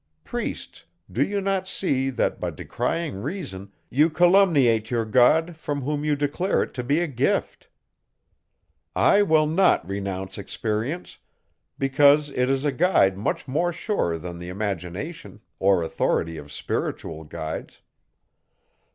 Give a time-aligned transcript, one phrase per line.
[0.23, 0.83] Priests!
[1.11, 6.15] do you not see, that, by decrying reason, you calumniate your God, from whom you
[6.15, 7.69] declare it to be a gift.
[8.95, 11.19] I will not renounce experience;
[11.77, 17.23] because it is a guide much more sure than the imagination or authority of spiritual
[17.23, 17.83] guides.